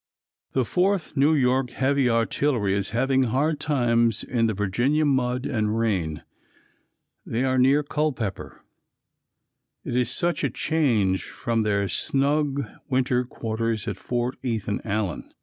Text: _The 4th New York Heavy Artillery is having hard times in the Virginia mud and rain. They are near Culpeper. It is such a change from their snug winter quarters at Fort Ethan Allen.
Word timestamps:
_The 0.53 0.63
4th 0.63 1.15
New 1.15 1.35
York 1.35 1.69
Heavy 1.69 2.09
Artillery 2.09 2.73
is 2.75 2.89
having 2.89 3.25
hard 3.25 3.59
times 3.59 4.23
in 4.23 4.47
the 4.47 4.55
Virginia 4.55 5.05
mud 5.05 5.45
and 5.45 5.77
rain. 5.77 6.23
They 7.23 7.43
are 7.43 7.59
near 7.59 7.83
Culpeper. 7.83 8.63
It 9.85 9.95
is 9.95 10.09
such 10.09 10.43
a 10.43 10.49
change 10.49 11.25
from 11.25 11.61
their 11.61 11.87
snug 11.87 12.65
winter 12.89 13.23
quarters 13.25 13.87
at 13.87 13.97
Fort 13.97 14.39
Ethan 14.41 14.81
Allen. 14.83 15.31